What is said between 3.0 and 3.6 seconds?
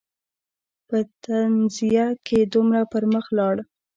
مخ لاړل.